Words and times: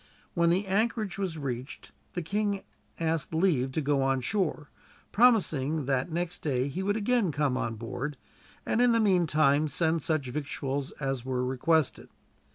When 0.33 0.49
the 0.49 0.65
anchorage 0.65 1.19
was 1.19 1.37
reached 1.37 1.91
the 2.13 2.23
king 2.23 2.63
asked 2.99 3.35
leave 3.35 3.71
to 3.73 3.81
go 3.81 4.01
on 4.01 4.21
shore, 4.21 4.71
promising 5.11 5.85
that 5.85 6.11
next 6.11 6.39
day 6.39 6.69
he 6.69 6.81
would 6.81 6.97
again 6.97 7.31
come 7.31 7.55
on 7.55 7.75
board, 7.75 8.17
and 8.65 8.81
in 8.81 8.93
the 8.93 8.99
meantime 8.99 9.67
send 9.67 10.01
such 10.01 10.25
victuals 10.27 10.89
as 10.93 11.23
were 11.23 11.45
requested. 11.45 12.09